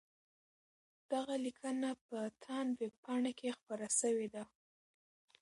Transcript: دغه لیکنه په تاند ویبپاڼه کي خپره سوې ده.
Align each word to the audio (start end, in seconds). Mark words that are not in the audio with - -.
دغه 1.11 1.35
لیکنه 1.45 1.89
په 2.07 2.19
تاند 2.43 2.69
ویبپاڼه 2.81 3.31
کي 3.39 3.49
خپره 3.57 3.85
سوې 4.01 4.27
ده. 4.33 4.43